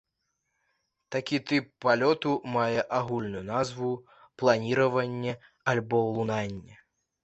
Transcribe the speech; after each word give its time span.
Такі 1.15 1.39
тып 1.51 1.67
палёту 1.85 2.31
мае 2.57 2.81
агульную 3.03 3.45
назву 3.53 3.93
планіраванне 4.39 5.41
або 5.75 6.07
лунанне. 6.15 6.85